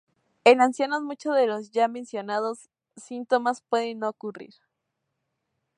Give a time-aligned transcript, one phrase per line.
[0.45, 4.55] En ancianos, muchos de los ya mencionados síntomas pueden no ocurrir.